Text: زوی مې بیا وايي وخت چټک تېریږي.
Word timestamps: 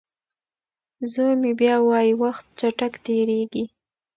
زوی 1.11 1.33
مې 1.41 1.51
بیا 1.59 1.75
وايي 1.87 2.13
وخت 2.21 2.45
چټک 2.59 2.93
تېریږي. 3.05 3.63